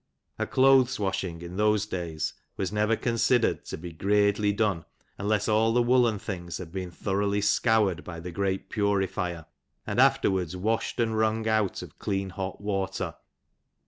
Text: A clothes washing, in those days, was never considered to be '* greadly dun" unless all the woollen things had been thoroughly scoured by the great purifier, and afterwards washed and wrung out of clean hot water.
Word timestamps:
A 0.39 0.47
clothes 0.47 0.99
washing, 0.99 1.43
in 1.43 1.57
those 1.57 1.85
days, 1.85 2.33
was 2.57 2.71
never 2.71 2.95
considered 2.95 3.65
to 3.65 3.77
be 3.77 3.91
'* 3.91 3.93
greadly 3.93 4.51
dun" 4.51 4.83
unless 5.19 5.47
all 5.47 5.73
the 5.73 5.83
woollen 5.83 6.17
things 6.17 6.57
had 6.57 6.71
been 6.71 6.89
thoroughly 6.89 7.39
scoured 7.41 8.03
by 8.03 8.19
the 8.19 8.31
great 8.31 8.67
purifier, 8.71 9.45
and 9.85 9.99
afterwards 9.99 10.57
washed 10.57 10.99
and 10.99 11.15
wrung 11.15 11.47
out 11.47 11.83
of 11.83 11.99
clean 11.99 12.31
hot 12.31 12.59
water. 12.59 13.13